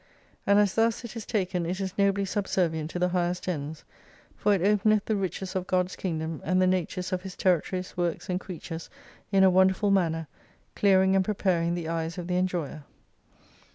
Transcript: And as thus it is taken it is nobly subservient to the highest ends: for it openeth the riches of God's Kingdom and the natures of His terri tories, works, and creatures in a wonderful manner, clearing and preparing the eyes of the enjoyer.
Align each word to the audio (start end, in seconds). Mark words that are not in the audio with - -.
And 0.47 0.57
as 0.57 0.73
thus 0.73 1.05
it 1.05 1.15
is 1.15 1.27
taken 1.27 1.63
it 1.67 1.79
is 1.79 1.95
nobly 1.95 2.25
subservient 2.25 2.89
to 2.89 2.97
the 2.97 3.09
highest 3.09 3.47
ends: 3.47 3.83
for 4.35 4.51
it 4.51 4.63
openeth 4.65 5.05
the 5.05 5.15
riches 5.15 5.55
of 5.55 5.67
God's 5.67 5.95
Kingdom 5.95 6.41
and 6.43 6.59
the 6.59 6.65
natures 6.65 7.13
of 7.13 7.21
His 7.21 7.35
terri 7.35 7.63
tories, 7.63 7.95
works, 7.95 8.27
and 8.27 8.39
creatures 8.39 8.89
in 9.31 9.43
a 9.43 9.51
wonderful 9.51 9.91
manner, 9.91 10.27
clearing 10.75 11.15
and 11.15 11.23
preparing 11.23 11.75
the 11.75 11.87
eyes 11.87 12.17
of 12.17 12.25
the 12.25 12.37
enjoyer. 12.37 12.83